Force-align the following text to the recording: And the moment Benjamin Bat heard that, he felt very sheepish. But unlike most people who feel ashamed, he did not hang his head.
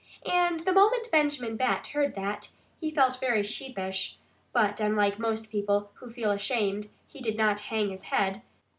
And 0.25 0.61
the 0.61 0.73
moment 0.73 1.09
Benjamin 1.11 1.57
Bat 1.57 1.85
heard 1.89 2.15
that, 2.15 2.49
he 2.79 2.89
felt 2.89 3.19
very 3.19 3.43
sheepish. 3.43 4.17
But 4.51 4.79
unlike 4.79 5.19
most 5.19 5.51
people 5.51 5.91
who 5.93 6.09
feel 6.09 6.31
ashamed, 6.31 6.87
he 7.07 7.21
did 7.21 7.37
not 7.37 7.59
hang 7.69 7.91
his 7.91 8.01
head. 8.01 8.41